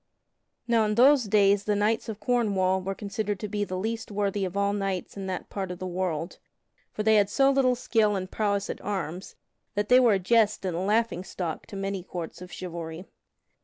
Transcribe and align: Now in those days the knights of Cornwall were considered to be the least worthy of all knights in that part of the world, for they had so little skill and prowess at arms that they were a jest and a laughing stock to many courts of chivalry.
Now 0.67 0.83
in 0.85 0.95
those 0.95 1.25
days 1.25 1.65
the 1.65 1.75
knights 1.75 2.09
of 2.09 2.19
Cornwall 2.19 2.81
were 2.81 2.95
considered 2.95 3.39
to 3.41 3.47
be 3.47 3.63
the 3.63 3.77
least 3.77 4.09
worthy 4.09 4.45
of 4.45 4.57
all 4.57 4.73
knights 4.73 5.15
in 5.15 5.27
that 5.27 5.47
part 5.51 5.69
of 5.69 5.77
the 5.77 5.85
world, 5.85 6.39
for 6.91 7.03
they 7.03 7.17
had 7.17 7.29
so 7.29 7.51
little 7.51 7.75
skill 7.75 8.15
and 8.15 8.31
prowess 8.31 8.67
at 8.67 8.81
arms 8.81 9.35
that 9.75 9.89
they 9.89 9.99
were 9.99 10.13
a 10.13 10.17
jest 10.19 10.65
and 10.65 10.75
a 10.75 10.79
laughing 10.79 11.23
stock 11.23 11.67
to 11.67 11.75
many 11.75 12.01
courts 12.01 12.41
of 12.41 12.51
chivalry. 12.51 13.05